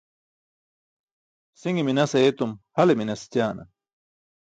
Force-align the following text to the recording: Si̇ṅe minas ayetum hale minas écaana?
Si̇ṅe 1.59 1.81
minas 1.87 2.11
ayetum 2.17 2.51
hale 2.75 2.93
minas 2.97 3.21
écaana? 3.25 3.63